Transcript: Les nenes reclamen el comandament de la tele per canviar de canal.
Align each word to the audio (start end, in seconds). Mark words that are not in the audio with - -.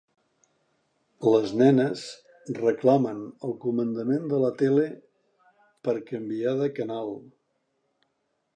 Les 1.33 1.51
nenes 1.61 2.05
reclamen 2.61 3.21
el 3.49 3.53
comandament 3.67 4.25
de 4.33 4.39
la 4.45 4.51
tele 4.65 4.89
per 5.89 5.95
canviar 6.11 6.55
de 6.63 6.71
canal. 6.81 7.15